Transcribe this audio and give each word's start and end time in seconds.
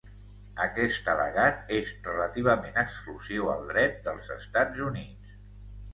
Aquest 0.63 1.11
al·legat 1.13 1.69
és 1.81 1.91
relativament 2.09 2.81
exclusiu 2.85 3.53
al 3.57 3.63
dret 3.73 4.03
dels 4.09 4.33
Estats 4.41 4.83
Units. 4.91 5.41